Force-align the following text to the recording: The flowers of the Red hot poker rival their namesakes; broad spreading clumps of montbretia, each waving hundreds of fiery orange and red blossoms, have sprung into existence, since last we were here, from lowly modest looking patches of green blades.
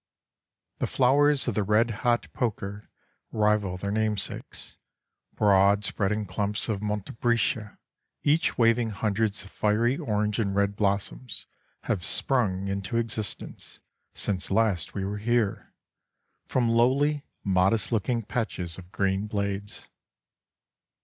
The 0.79 0.87
flowers 0.87 1.47
of 1.47 1.53
the 1.53 1.61
Red 1.61 1.91
hot 2.01 2.33
poker 2.33 2.89
rival 3.31 3.77
their 3.77 3.91
namesakes; 3.91 4.75
broad 5.35 5.85
spreading 5.85 6.25
clumps 6.25 6.67
of 6.67 6.79
montbretia, 6.81 7.77
each 8.23 8.57
waving 8.57 8.89
hundreds 8.89 9.43
of 9.43 9.51
fiery 9.51 9.97
orange 9.99 10.39
and 10.39 10.55
red 10.55 10.75
blossoms, 10.75 11.45
have 11.81 12.03
sprung 12.03 12.67
into 12.67 12.97
existence, 12.97 13.79
since 14.15 14.49
last 14.49 14.95
we 14.95 15.05
were 15.05 15.19
here, 15.19 15.71
from 16.47 16.67
lowly 16.67 17.23
modest 17.43 17.91
looking 17.91 18.23
patches 18.23 18.79
of 18.79 18.91
green 18.91 19.27
blades. 19.27 19.87